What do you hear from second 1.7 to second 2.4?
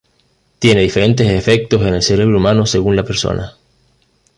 en el cerebro